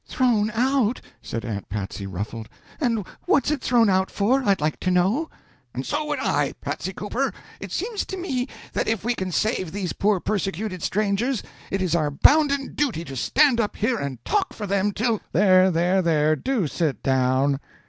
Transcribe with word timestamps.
"Thrown 0.07 0.49
out!" 0.55 0.99
said 1.21 1.45
Aunt 1.45 1.69
Patsy, 1.69 2.07
ruffled; 2.07 2.49
"and 2.79 3.05
what's 3.27 3.51
it 3.51 3.61
thrown 3.61 3.87
out 3.87 4.09
for, 4.09 4.41
I'd 4.43 4.59
like 4.59 4.79
to 4.79 4.89
know." 4.89 5.29
"And 5.75 5.85
so 5.85 6.05
would 6.05 6.17
I, 6.19 6.53
Patsy 6.59 6.91
Cooper. 6.91 7.31
It 7.59 7.71
seems 7.71 8.03
to 8.07 8.17
me 8.17 8.47
that 8.73 8.87
if 8.87 9.03
we 9.03 9.13
can 9.13 9.31
save 9.31 9.71
these 9.71 9.93
poor 9.93 10.19
persecuted 10.19 10.81
strangers, 10.81 11.43
it 11.69 11.83
is 11.83 11.93
our 11.93 12.09
bounden 12.09 12.73
duty 12.73 13.05
to 13.05 13.15
stand 13.15 13.61
up 13.61 13.75
here 13.75 13.99
and 13.99 14.25
talk 14.25 14.53
for 14.53 14.65
them 14.65 14.91
till" 14.91 15.21
"There, 15.33 15.69
there, 15.69 16.01
there, 16.01 16.35
do 16.35 16.65
sit 16.65 17.03
down!" 17.03 17.59